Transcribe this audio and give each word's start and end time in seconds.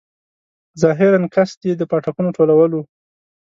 ظاهراً 0.81 1.19
قصد 1.35 1.59
یې 1.67 1.73
د 1.77 1.83
پاټکونو 1.91 2.29
ټولول 2.37 2.71
وو. 2.73 2.83